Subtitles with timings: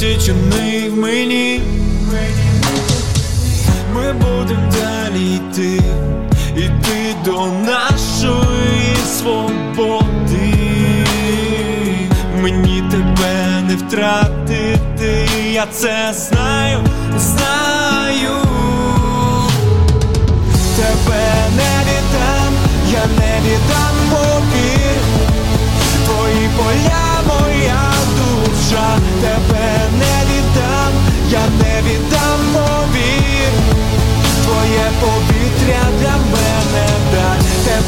[0.00, 1.60] висічений в мені.
[3.94, 5.82] Ми будемо далі йти,
[6.56, 10.54] іти до нашої свободи.
[12.42, 16.78] Мені тебе не втратити, я це знаю,
[17.18, 18.36] знаю.
[20.76, 21.24] Тебе
[21.56, 22.52] не віддам,
[22.92, 25.02] я не віддам повір
[26.04, 29.59] Твої поля, моя душа, тебе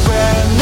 [0.07, 0.52] дай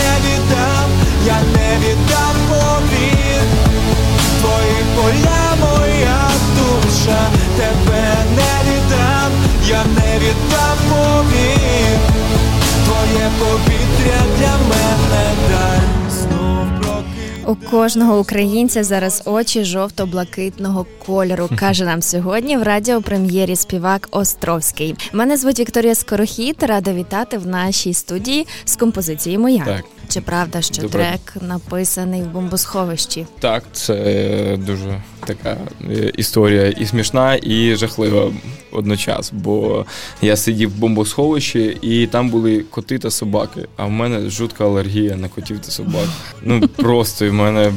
[17.51, 24.95] У кожного українця зараз очі жовто-блакитного кольору, каже нам сьогодні в радіопрем'єрі співак Островський.
[25.13, 26.63] Мене звуть Вікторія Скорохід.
[26.63, 29.65] Рада вітати в нашій студії з композицією моя.
[29.65, 29.85] Так.
[30.11, 30.99] Чи правда, що Добре.
[30.99, 33.25] трек написаний в бомбосховищі?
[33.39, 35.57] Так, це дуже така
[35.89, 38.31] е, історія і смішна, і жахлива
[38.71, 39.31] одночас.
[39.33, 39.85] Бо
[40.21, 43.67] я сидів в бомбосховищі, і там були коти та собаки.
[43.77, 46.05] А в мене жутка алергія на котів та собак.
[46.41, 47.73] Ну просто в мене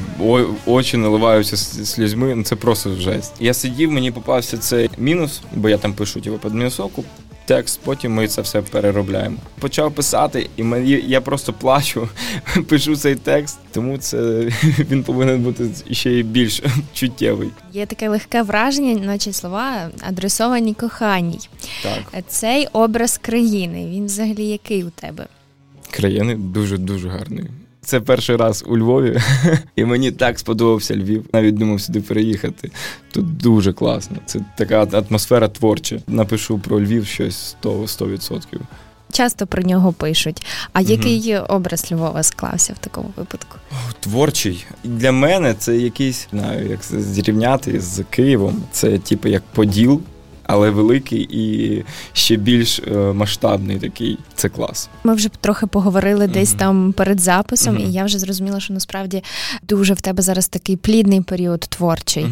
[0.67, 2.35] очі наливаються слізьми.
[2.35, 3.33] Ну це просто жесть.
[3.41, 7.05] Я сидів, мені попався цей мінус, бо я там пишу типу, під мінусовку.
[7.47, 9.37] Текст, потім ми це все переробляємо.
[9.59, 12.09] Почав писати, і мені я просто плачу,
[12.69, 14.17] пишу цей текст, тому це
[14.91, 16.63] він повинен бути ще й більш
[16.93, 17.51] чуттєвий.
[17.73, 21.49] Є таке легке враження, наче слова адресовані коханій.
[21.83, 23.87] Так, Цей образ країни.
[23.91, 25.27] Він взагалі який у тебе?
[25.91, 27.45] країни дуже дуже гарний.
[27.85, 29.21] Це перший раз у Львові,
[29.77, 31.25] і мені так сподобався Львів.
[31.33, 32.71] Навіть думав сюди переїхати.
[33.13, 34.17] Тут дуже класно.
[34.27, 35.99] Це така атмосфера творча.
[36.07, 37.83] Напишу про Львів щось 100%.
[37.87, 38.41] 100%.
[39.13, 40.47] Часто про нього пишуть.
[40.73, 40.91] А Мгм.
[40.91, 43.59] який образ Львова склався в такому випадку?
[44.01, 44.65] Творчий.
[44.85, 48.63] Для мене це якийсь, знаю, як зрівняти з Києвом.
[48.73, 50.01] Це типу як поділ,
[50.47, 54.19] але великий і ще більш е, масштабний такий.
[54.35, 54.89] Це клас.
[55.05, 56.59] Ми вже трохи поговорили десь Мгм.
[56.59, 57.85] там перед записом, Мгм.
[57.85, 59.23] і я вже зрозуміла, що насправді
[59.63, 62.27] дуже в тебе зараз такий плідний період творчий.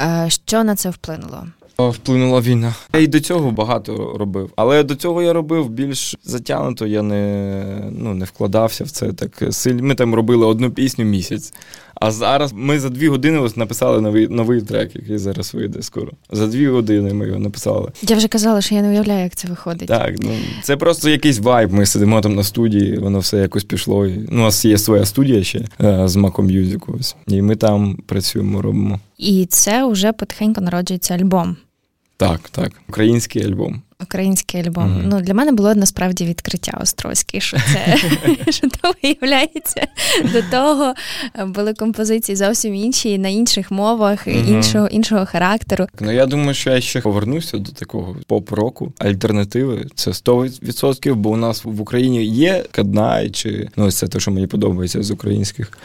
[0.00, 1.46] Е, Що на це вплинуло?
[1.78, 2.74] Вплинула війна.
[2.94, 4.50] Я і до цього багато робив.
[4.56, 9.42] Але до цього я робив більш затягнуто, я не, ну, не вкладався в це так
[9.50, 9.82] сильно.
[9.82, 11.52] Ми там робили одну пісню місяць.
[12.00, 16.12] А зараз ми за дві години ось написали новий, новий трек, який зараз вийде скоро.
[16.30, 17.92] За дві години ми його написали.
[18.02, 19.88] Я вже казала, що я не уявляю, як це виходить.
[19.88, 20.30] Так, ну
[20.62, 21.72] це просто якийсь вайб.
[21.72, 24.06] Ми сидимо там на студії, воно все якось пішло.
[24.06, 27.16] Ну, у нас є своя студія ще е, з Music, ось.
[27.26, 29.00] І ми там працюємо, робимо.
[29.18, 31.56] І це вже потихеньку народжується альбом.
[32.16, 32.72] Так, так.
[32.88, 33.82] Український альбом.
[34.02, 34.90] Український альбом.
[34.92, 35.08] Мгм.
[35.08, 37.96] Ну для мене було насправді відкриття Острозький, що це
[38.52, 39.86] що то виявляється.
[40.32, 40.94] До того
[41.38, 44.48] е, були композиції зовсім інші на інших мовах, Мгм.
[44.48, 45.86] іншого іншого характеру.
[46.00, 48.92] Ну я думаю, що я ще повернуся до такого поп-року.
[48.98, 54.20] Альтернативи це 100%, бо у нас в Україні є Каднай, чи ну ось це те,
[54.20, 55.78] що мені подобається з українських.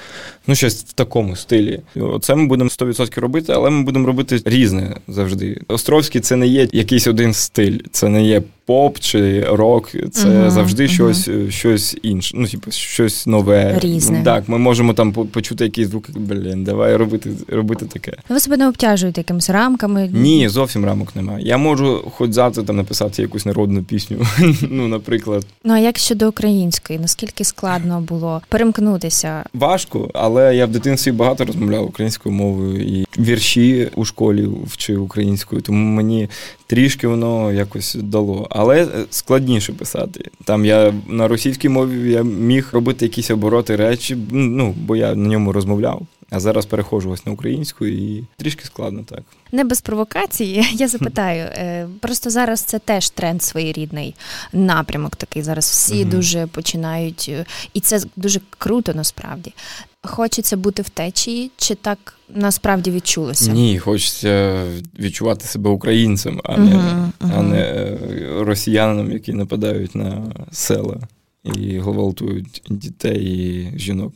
[0.47, 1.79] Ну, щось в такому стилі.
[2.21, 5.61] Це ми будемо 100% робити, але ми будемо робити різне завжди.
[5.67, 8.41] Островський це не є якийсь один стиль, це не є
[8.71, 10.93] поп чи рок, це Мгм, завжди мгм.
[10.93, 12.33] щось, щось інше.
[12.37, 13.79] Ну, типу, щось нове.
[13.79, 14.21] Різне.
[14.23, 16.13] Так, ми можемо там почути якісь звуки.
[16.15, 18.13] Блін, давай робити, робити таке.
[18.29, 20.09] Ви себе не обтяжуєте якимись рамками.
[20.13, 21.45] Ні, зовсім рамок немає.
[21.45, 24.17] Я можу хоч завтра там написати якусь народну пісню.
[24.69, 26.99] ну, наприклад, Ну а як щодо української?
[26.99, 29.43] Наскільки складно було перемкнутися?
[29.53, 35.61] важко, але я в дитинстві багато розмовляв українською мовою і вірші у школі вчив українською,
[35.61, 36.29] тому мені
[36.67, 38.47] трішки воно якось дало.
[38.61, 40.29] Але е, складніше писати.
[40.43, 45.29] Там я на російській мові я міг робити якісь обороти речі, ну бо я на
[45.29, 46.01] ньому розмовляв.
[46.29, 49.23] А зараз переходжу ось на українську і трішки складно так.
[49.51, 50.65] Не без провокації.
[50.73, 51.43] Я запитаю.
[51.43, 54.15] е, Просто зараз це теж тренд своєрідний
[54.53, 55.15] напрямок.
[55.15, 56.09] Такий зараз всі Мгм.
[56.09, 59.53] дуже починають, е, і це дуже круто насправді.
[60.03, 63.51] Хочеться бути в течії, чи так насправді відчулося?
[63.51, 64.63] Ні, хочеться
[64.99, 67.97] відчувати себе українцем, а не, Мгм, а не е,
[68.39, 70.99] росіянам, які нападають на села
[71.43, 74.13] і гвалтують дітей і жінок.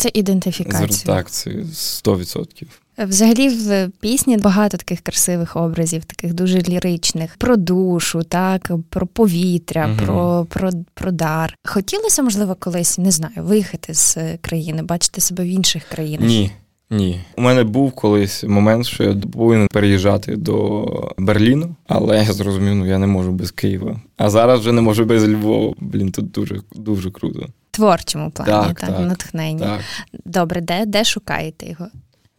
[0.00, 1.16] Це ідентифікація.
[1.16, 2.66] Так, це 100%.
[2.98, 9.86] Взагалі в пісні багато таких красивих образів, таких дуже ліричних, про душу, так, про повітря,
[9.86, 10.06] угу.
[10.06, 11.56] про, про, про дар.
[11.64, 16.28] Хотілося, можливо, колись не знаю, виїхати з країни, бачити себе в інших країнах?
[16.28, 16.50] Ні.
[16.92, 20.86] Ні, у мене був колись момент, що я повинен переїжджати до
[21.18, 24.00] Берліну, але я зрозумів, ну я не можу без Києва.
[24.16, 25.74] А зараз вже не можу без Львова.
[25.80, 27.46] Блін, тут дуже дуже круто.
[27.70, 29.66] Творчому плані, так, так, так натхнення.
[29.66, 29.80] Так.
[30.24, 31.88] Добре, де де шукаєте його?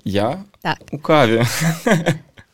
[0.04, 0.44] Я?
[0.62, 0.78] Так.
[0.92, 1.44] У каві.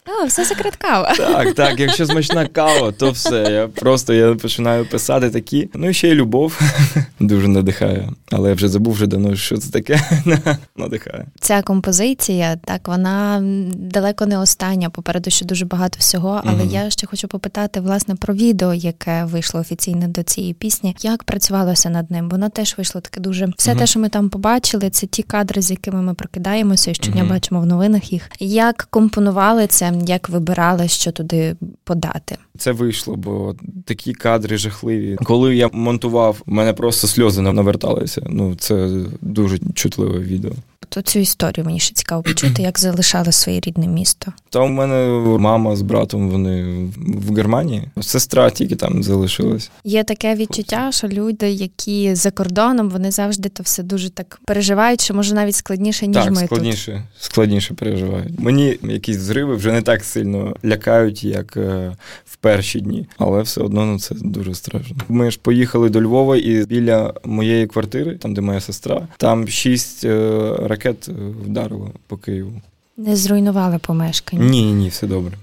[0.07, 1.13] О, все секрет кава.
[1.17, 1.79] Так, так.
[1.79, 3.35] Якщо смачна кава, то все.
[3.51, 5.69] Я просто я починаю писати такі.
[5.73, 6.61] Ну і ще й любов
[7.19, 8.09] дуже надихає.
[8.31, 10.01] Але я вже забув вже давно, що це таке.
[10.77, 11.25] надихає.
[11.39, 13.41] Ця композиція, так, вона
[13.75, 14.89] далеко не остання.
[14.89, 16.41] Попереду ще дуже багато всього.
[16.45, 20.95] Але mm я ще хочу попитати власне про відео, яке вийшло офіційно до цієї пісні.
[21.01, 22.29] Як працювалося над ним?
[22.29, 23.47] Воно теж вийшло таке дуже.
[23.57, 26.93] Все mm те, що ми там побачили, це ті кадри, з якими ми прокидаємося, і
[26.93, 28.29] щодня mm бачимо в новинах їх.
[28.39, 29.91] Як компонували це?
[30.05, 32.37] Як вибирали, що туди подати?
[32.57, 33.55] Це вийшло, бо
[33.85, 35.15] такі кадри жахливі.
[35.23, 38.21] Коли я монтував, мене просто сльози наверталися.
[38.29, 38.89] Ну це
[39.21, 40.51] дуже чутливе відео.
[40.89, 44.33] То цю історію мені ще цікаво почути, як залишали своє рідне місто.
[44.49, 45.07] Та у мене
[45.39, 46.63] мама з братом вони
[46.97, 47.83] в Германії.
[48.01, 49.71] Сестра тільки там залишилась.
[49.83, 55.01] Є таке відчуття, що люди, які за кордоном, вони завжди то все дуже так переживають,
[55.01, 57.23] що може навіть складніше ніж так, ми складніше, тут.
[57.23, 58.39] складніше переживають.
[58.39, 61.95] Мені якісь зриви вже не так сильно лякають, як е,
[62.25, 64.95] в перші дні, але все одно ну, це дуже страшно.
[65.09, 70.05] Ми ж поїхали до Львова, і біля моєї квартири, там де моя сестра, там шість
[70.05, 71.11] е, ракет е,
[71.45, 72.61] вдарило по Києву.
[72.97, 74.45] Не зруйнували помешкання?
[74.45, 75.37] Ні, ні, все добре.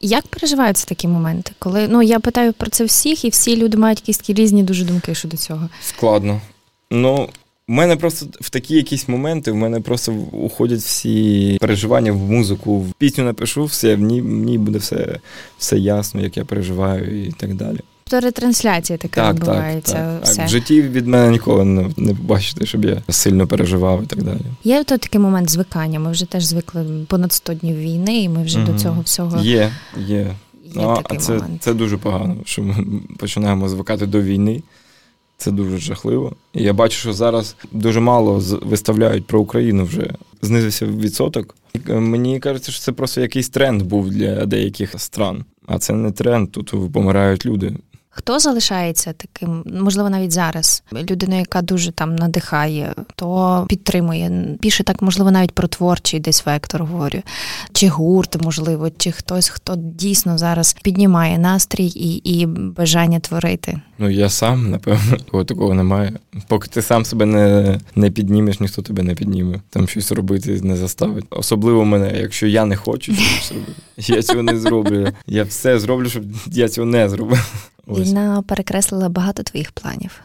[0.00, 1.52] Як переживаються такі моменти?
[1.58, 5.14] Коли ну я питаю про це всіх, і всі люди мають якісь різні дуже думки
[5.14, 5.68] щодо цього.
[5.82, 6.40] Складно.
[6.90, 7.28] Ну
[7.68, 12.78] у мене просто в такі якісь моменти в мене просто уходять всі переживання в музику.
[12.78, 15.18] В пісню напишу, все в ній в ній буде все
[15.58, 17.80] все ясно, як я переживаю і так далі.
[18.10, 19.94] То ретрансляція така так, відбувається.
[19.94, 20.36] Так, все.
[20.36, 20.46] так.
[20.46, 24.40] В житті від мене ніколи не, не побачите, щоб я сильно переживав і так далі.
[24.64, 26.00] Є то такий момент звикання.
[26.00, 28.72] Ми вже теж звикли понад 100 днів війни, і ми вже угу.
[28.72, 29.72] до цього всього є.
[29.96, 30.06] Є.
[30.06, 30.34] Є
[30.74, 31.62] ну, такий а це, момент.
[31.62, 32.84] це дуже погано, що ми
[33.18, 34.62] починаємо звикати до війни.
[35.36, 36.36] Це дуже жахливо.
[36.54, 40.14] І я бачу, що зараз дуже мало виставляють про Україну вже.
[40.42, 41.56] Знизився відсоток.
[41.88, 45.44] Мені кажеться, що це просто якийсь тренд був для деяких стран.
[45.66, 47.76] А це не тренд, тут помирають люди.
[48.12, 54.56] Хто залишається таким, можливо, навіть зараз людина, яка дуже там надихає, то підтримує.
[54.60, 57.22] Більше так, можливо, навіть про творчий десь вектор говорю,
[57.72, 63.80] чи гурт, можливо, чи хтось, хто дійсно зараз піднімає настрій і і бажання творити.
[64.00, 66.12] Ну я сам, напевно, такого такого немає.
[66.48, 69.60] Поки ти сам себе не не піднімеш, ніхто тебе не підніме.
[69.70, 71.24] Там щось робити не заставить.
[71.30, 75.08] Особливо мене, якщо я не хочу щось робити, я цього не зроблю.
[75.26, 77.52] Я все зроблю, щоб я цього не зробив.
[77.88, 80.20] Війна перекреслила багато твоїх планів.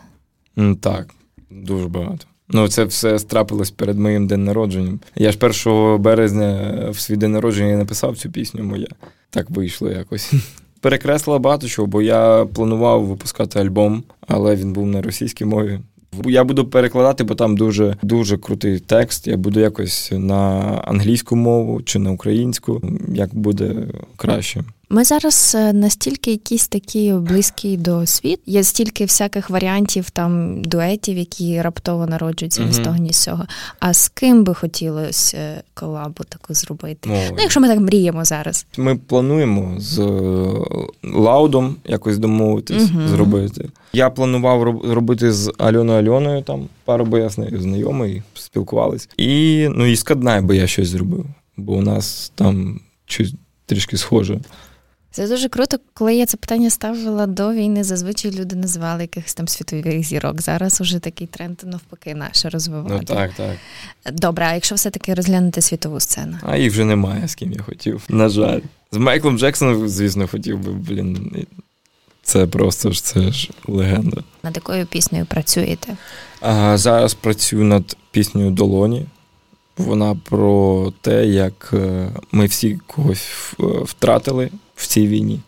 [0.81, 1.09] Так,
[1.49, 2.25] дуже багато.
[2.49, 4.99] Ну, це все страпилось перед моїм день народженням.
[5.15, 8.87] Я ж 1 березня в свій день народження написав цю пісню моя.
[9.29, 10.33] Так вийшло якось.
[10.85, 15.79] Перекреслила багато чого, бо я планував випускати альбом, але він був на російській мові.
[16.25, 19.27] Я буду перекладати, бо там дуже дуже крутий текст.
[19.27, 20.41] Я буду якось на
[20.85, 23.75] англійську мову чи на українську, як буде
[24.17, 24.63] краще.
[24.89, 28.39] Ми зараз е, настільки якісь такі близькі до світ.
[28.45, 33.45] Є стільки всяких варіантів там дуетів, які раптово народжуються ні з того, ні з цього.
[33.79, 37.09] А з ким би хотілося е, колабу таку зробити?
[37.13, 37.29] Ой.
[37.31, 38.65] Ну, якщо ми так мріємо зараз.
[38.77, 40.51] Ми плануємо з е,
[41.03, 43.07] Лаудом якось домовитись угу.
[43.07, 43.69] зробити.
[43.93, 44.63] Я планував
[44.93, 49.09] робити з Альоною Альоною там пару, бо я з нею знайомий, спілкувались.
[49.17, 51.25] І ну і з Каднай би я щось зробив,
[51.57, 53.33] бо у нас там щось
[53.65, 54.39] трішки схоже.
[55.15, 55.77] Це дуже круто.
[55.93, 60.41] Коли я це питання ставила до війни, зазвичай люди називали якихось там світових зірок.
[60.41, 62.95] Зараз уже такий тренд навпаки наше розвивати.
[62.95, 63.55] Ну так, так.
[64.13, 66.37] Добре, а якщо все-таки розглянути світову сцену?
[66.43, 68.03] А їх вже немає, з ким я хотів.
[68.09, 68.59] На жаль.
[68.91, 71.45] З Майклом Джексоном, звісно, хотів би, блін.
[72.23, 74.23] Це просто ж це ж легенда.
[74.43, 75.97] Над якою піснею працюєте?
[76.41, 79.05] А, Зараз працюю над піснею Долоні.
[79.77, 83.27] Вона про те, як е, ми всі когось
[83.83, 85.39] втратили в цій війні.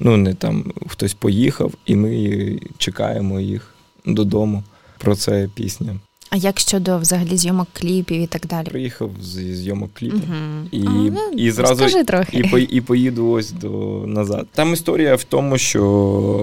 [0.00, 3.74] Ну, не там хтось поїхав, і ми чекаємо їх
[4.06, 4.62] додому.
[4.98, 5.96] Про це пісня.
[6.30, 8.66] А як щодо взагалі зйомок кліпів і так далі?
[8.66, 10.68] Приїхав зі зйомок кліпів угу.
[10.70, 12.38] і а, ну, і зразу трохи.
[12.38, 13.68] І, по, і поїду ось до
[14.06, 14.46] назад.
[14.54, 15.82] Там історія в тому, що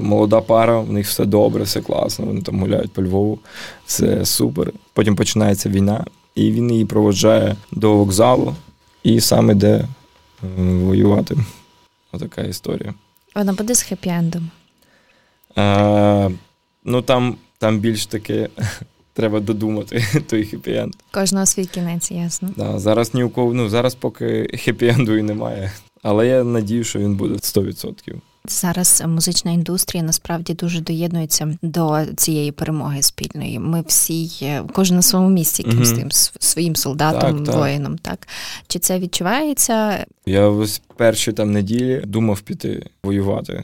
[0.01, 2.25] молода пара, в них все добре, все класно.
[2.25, 3.39] Вони там гуляють по Львову,
[3.85, 4.73] все супер.
[4.93, 6.05] Потім починається війна.
[6.35, 8.55] І він її проводжає до вокзалу
[9.03, 9.87] і сам іде
[10.57, 11.37] воювати.
[12.11, 12.93] Отака історія.
[13.35, 14.43] Вона буде з хеппі-ендом?
[15.55, 16.29] А,
[16.83, 18.49] Ну там там більш таке
[19.13, 20.93] треба додумати той хеппі-енд.
[21.11, 22.49] Кожного свій кінець, ясно.
[22.57, 25.71] Да, Зараз ні у кого, ну зараз поки хеппі-енду і немає.
[26.03, 28.15] Але я надію, що він буде 100%.
[28.47, 33.59] Зараз музична індустрія насправді дуже доєднується до цієї перемоги спільної.
[33.59, 34.29] Ми всі
[34.73, 35.99] кожен на своєму місці якимось угу.
[35.99, 37.97] тим своїм солдатом, так, воїном.
[37.97, 38.27] Так
[38.67, 40.05] чи це відчувається?
[40.25, 43.63] Я ось перші там неділі думав піти воювати.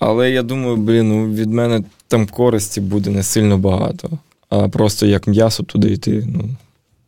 [0.00, 4.10] Але я думаю, блін, ну від мене там користі буде не сильно багато,
[4.48, 6.24] а просто як м'ясо туди йти.
[6.26, 6.48] Ну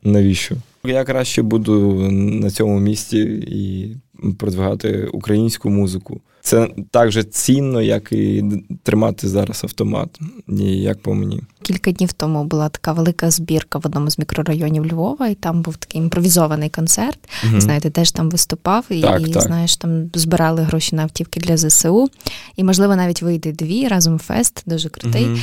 [0.02, 0.54] навіщо?
[0.84, 3.18] Я краще буду на цьому місці
[3.48, 3.90] і
[4.38, 6.20] продвигати українську музику.
[6.44, 8.44] Це так же цінно, як і
[8.82, 10.18] тримати зараз автомат,
[10.58, 11.40] як по мені.
[11.62, 15.76] Кілька днів тому була така велика збірка в одному з мікрорайонів Львова, і там був
[15.76, 17.18] такий імпровізований концерт.
[17.44, 17.60] Угу.
[17.60, 19.42] Знаєте, теж там виступав і, так, і так.
[19.42, 22.08] знаєш, там збирали гроші на автівки для ЗСУ.
[22.56, 25.26] І, можливо, навіть вийде дві разом фест, дуже крутий.
[25.26, 25.38] Угу.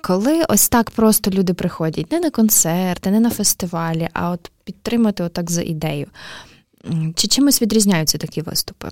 [0.00, 5.22] Коли ось так просто люди приходять не на концерти, не на фестивалі, а от підтримати
[5.22, 6.06] отак за ідею.
[7.14, 8.90] Чи чимось відрізняються такі виступи?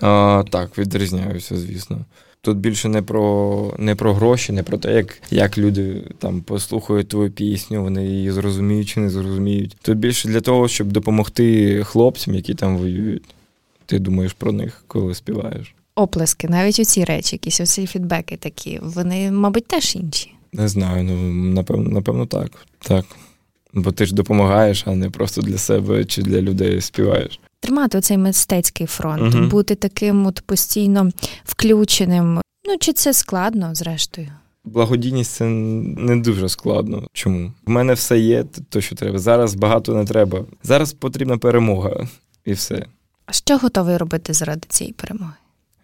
[0.00, 2.04] А, Так, відрізняюся, звісно.
[2.40, 7.08] Тут більше не про не про гроші, не про те, як як люди там послухають
[7.08, 9.76] твою пісню, вони її зрозуміють чи не зрозуміють.
[9.82, 13.34] Тут більше для того, щоб допомогти хлопцям, які там воюють.
[13.86, 15.74] Ти думаєш про них, коли співаєш.
[15.94, 20.34] Оплески, навіть оці речі, якісь оці фідбеки такі, вони, мабуть, теж інші.
[20.52, 22.50] Не знаю, ну напевно, напевно, так.
[22.78, 23.04] Так.
[23.74, 27.40] Бо ти ж допомагаєш, а не просто для себе чи для людей співаєш.
[27.60, 29.46] Тримати оцей мистецький фронт, угу.
[29.46, 31.10] бути таким от постійно
[31.44, 32.40] включеним.
[32.68, 34.28] Ну чи це складно, зрештою?
[34.64, 37.06] Благодійність це не дуже складно.
[37.12, 37.52] Чому?
[37.66, 39.18] В мене все є, то що треба.
[39.18, 40.44] Зараз багато не треба.
[40.62, 42.08] Зараз потрібна перемога
[42.44, 42.86] і все.
[43.26, 45.32] А що готовий робити заради цієї перемоги?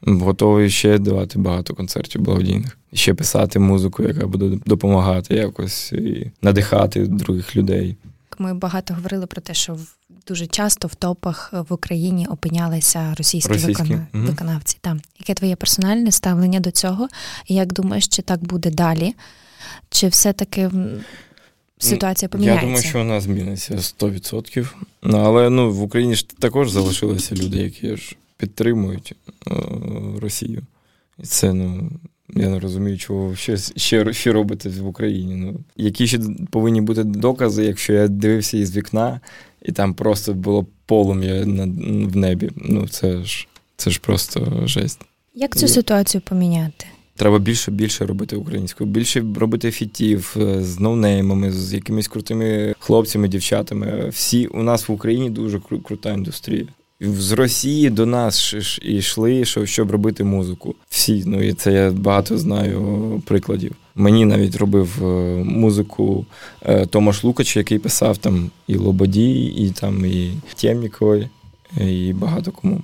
[0.07, 7.07] Готовий ще давати багато концертів благодійних, ще писати музику, яка буде допомагати якось і надихати
[7.07, 7.97] других людей.
[8.39, 9.79] Ми багато говорили про те, що
[10.27, 13.83] дуже часто в топах в Україні опинялися російські, російські.
[13.83, 14.07] Викона...
[14.15, 14.25] Угу.
[14.25, 14.79] виконавці.
[14.81, 17.09] Там яке твоє персональне ставлення до цього?
[17.47, 19.15] І як думаєш, чи так буде далі?
[19.91, 20.71] Чи все-таки
[21.79, 22.67] ситуація поміняється?
[22.67, 24.69] Я думаю, що вона зміниться 100%.
[25.03, 29.15] Ну, але ну в Україні ж також залишилися люди, які ж підтримують
[29.49, 29.51] е,
[30.21, 30.63] Росію.
[31.19, 31.91] І це ну.
[32.29, 35.35] Я не розумію, чого ще ще, ще робити в Україні.
[35.35, 39.21] Ну, Які ще повинні бути докази, якщо я дивився із вікна,
[39.63, 41.65] і там просто було полум'я на,
[42.09, 42.51] в небі.
[42.57, 45.01] Ну, це ж це ж просто жесть.
[45.35, 46.87] Як цю ситуацію поміняти?
[47.17, 53.29] Треба більше більше робити українською, більше робити фітів е, з ноунеймами, з якимись крутими хлопцями,
[53.29, 54.09] дівчатами.
[54.09, 56.67] Всі у нас в Україні дуже крута індустрія
[57.13, 60.75] з Росії до нас йшли, щоб робити музику.
[60.89, 63.73] Всі, ну і це я багато знаю прикладів.
[63.95, 65.05] Мені навіть робив е,
[65.45, 66.27] музику
[66.63, 71.29] е, Томаш Лукач, який писав там і Лободій, і там і Тємніковий,
[71.81, 72.81] і багато кому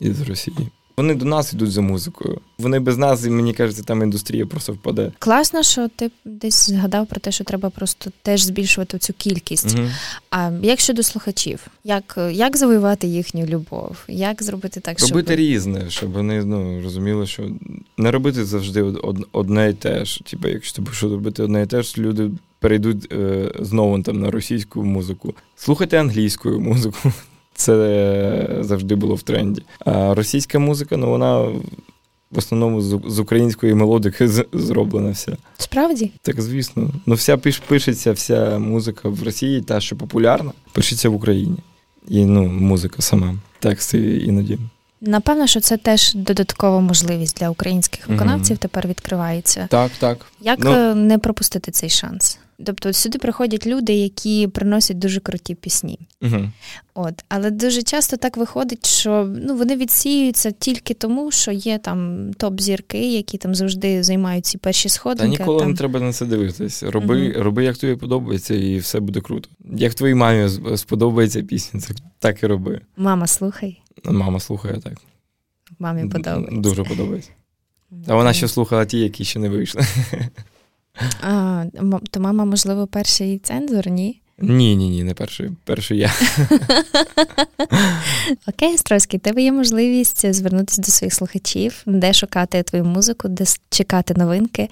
[0.00, 0.68] із Росії.
[0.98, 2.40] Вони до нас йдуть за музикою.
[2.58, 5.12] Вони без нас, і мені кажеться, там індустрія просто впаде.
[5.18, 9.78] Класно, що ти десь згадав про те, що треба просто теж збільшувати цю кількість.
[9.78, 9.88] Угу.
[10.30, 13.96] А як щодо слухачів, як як завоювати їхню любов?
[14.08, 15.10] Як зробити так, щоб...
[15.10, 17.50] робити різне, щоб вони ну розуміли, що
[17.98, 18.82] не робити завжди
[19.32, 20.24] одне і те ж.
[20.24, 24.30] Типу, якщо ти будеш робити одне і те ж, люди перейдуть е, знову там на
[24.30, 25.34] російську музику.
[25.56, 27.12] Слухайте англійську музику.
[27.58, 29.62] Це завжди було в тренді.
[29.84, 31.40] А російська музика, ну вона
[32.30, 35.36] в основному з української мелодики зроблена вся.
[35.58, 36.12] Справді?
[36.22, 36.90] Так, звісно.
[37.06, 37.36] Ну, вся
[37.68, 41.56] пишеться, вся музика в Росії, та, що популярна, пишеться в Україні.
[42.08, 44.58] І ну, музика сама, тексти іноді.
[45.00, 48.60] Напевно, що це теж додаткова можливість для українських виконавців mm-hmm.
[48.60, 49.68] тепер відкривається.
[49.70, 50.26] Так, так.
[50.40, 52.38] Як ну, не пропустити цей шанс?
[52.64, 55.98] Тобто сюди приходять люди, які приносять дуже круті пісні.
[56.22, 56.50] Угу.
[56.94, 62.30] От, Але дуже часто так виходить, що ну, вони відсіюються тільки тому, що є там
[62.30, 65.36] топ-зірки, які там завжди займають ці перші сходинки.
[65.36, 65.70] Та ніколи там...
[65.70, 66.82] не треба на це дивитись.
[66.82, 67.42] Роби, угу.
[67.42, 69.48] роби, як тобі подобається, і все буде круто.
[69.64, 72.80] Як твоїй мамі сподобається пісня, так, так і роби.
[72.96, 73.80] Мама, слухай.
[74.04, 74.94] Мама слухає так.
[75.78, 76.60] Мамі подобається.
[76.60, 77.30] Дуже подобається.
[78.06, 79.82] А вона ще слухала ті, які ще не вийшли.
[81.20, 81.64] А,
[82.10, 84.20] То мама, можливо, перший цензор, ні?
[84.40, 85.50] Ні, ні, ні, не перший.
[85.64, 86.12] Перший я.
[88.48, 94.14] Окей, Островський, тебе є можливість звернутися до своїх слухачів, де шукати твою музику, де чекати
[94.16, 94.68] новинки.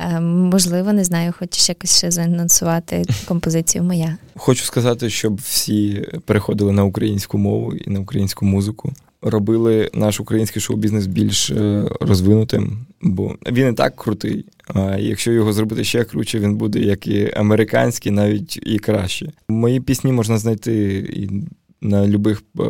[0.00, 4.16] Е, можливо, не знаю, хочеш якось ще заанонсувати композицію моя.
[4.36, 8.92] Хочу сказати, щоб всі переходили на українську мову і на українську музику.
[9.22, 14.44] Робили наш український шоу-бізнес більш е, розвинутим, бо він і так крутий.
[14.74, 19.32] А якщо його зробити ще круче, він буде як і американський, навіть і краще.
[19.48, 21.30] Мої пісні можна знайти і
[21.80, 22.62] на будь-яких е,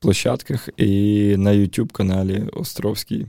[0.00, 3.26] площадках, і на youtube каналі Островський.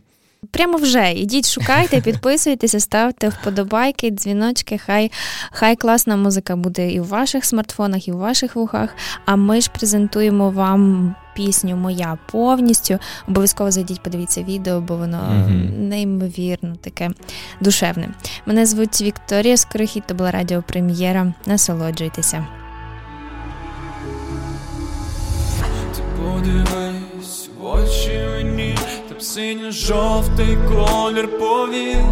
[0.49, 4.77] Прямо вже ідіть, шукайте, підписуйтеся, ставте вподобайки, дзвіночки.
[4.77, 5.11] Хай
[5.51, 8.95] хай класна музика буде і в ваших смартфонах, і в ваших вухах.
[9.25, 12.99] А ми ж презентуємо вам пісню Моя повністю.
[13.27, 17.09] Обов'язково зайдіть, подивіться відео, бо воно mm неймовірно таке
[17.59, 18.09] душевне.
[18.45, 21.33] Мене звуть Вікторія Скорохід, то була радіопрем'єра.
[21.45, 22.47] Насолоджуйтеся.
[25.95, 28.40] Ти подивись в очі
[29.21, 32.03] мені, синьо-жовтий колір повір.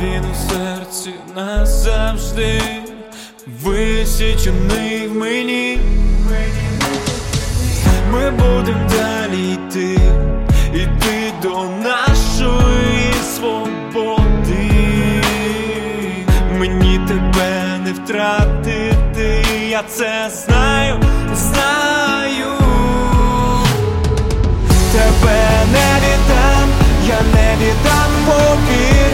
[0.00, 2.60] Він у серці назавжди
[3.46, 5.78] висічений в мені.
[8.12, 9.98] Ми будем далі йти,
[10.74, 14.70] іти до нашої свободи.
[16.58, 20.30] Мені тебе не втратити, я це
[27.34, 29.12] я не попір.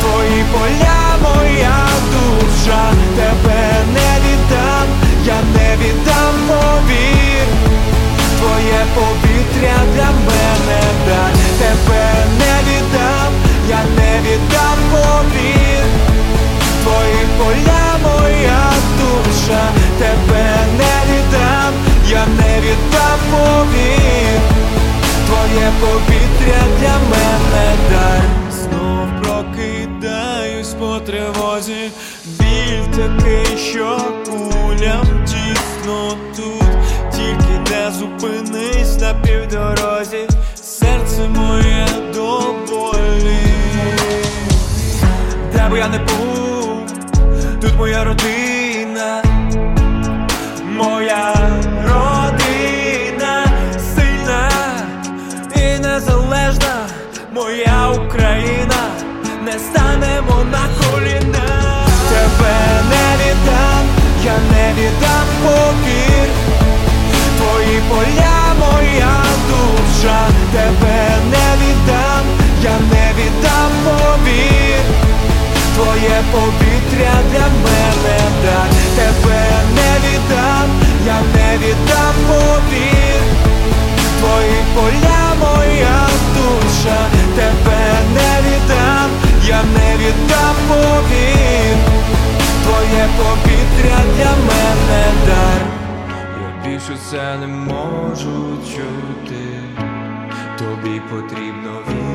[0.00, 3.62] Твої поля, моя душа, тебе
[3.94, 4.86] не віддам,
[5.24, 7.46] я не віддам повір.
[8.38, 12.21] Твоє повітря для мене дай тебе
[75.82, 79.42] Твоє повітря для мене дай тебе
[79.74, 80.68] не віддам,
[81.06, 83.22] я не віддам повір.
[84.20, 86.98] Твої поля, моя душа,
[87.36, 89.10] тебе не віддам,
[89.46, 91.76] я не віддам повір.
[92.64, 95.62] Твоє повітря для мене дар.
[96.42, 99.44] Я більше це не можу чути.
[100.58, 102.11] Тобі потрібно вільне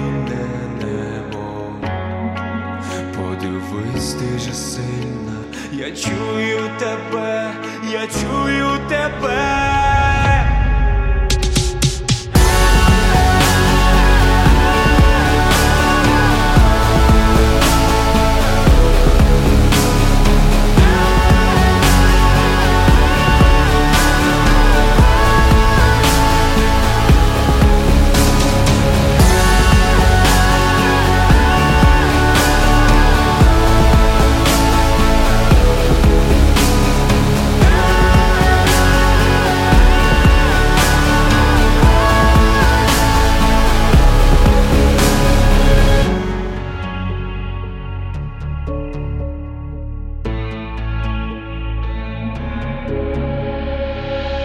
[4.37, 7.51] ти сильна, я чую тебе,
[7.91, 9.56] я чую тебе.